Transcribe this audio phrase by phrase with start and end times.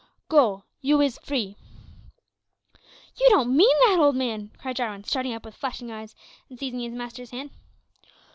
[0.29, 1.57] Go you is free."
[3.19, 6.15] "You don't mean that, old man?" cried Jarwin, starting up with flashing eyes
[6.49, 7.51] and seizing his master's hand.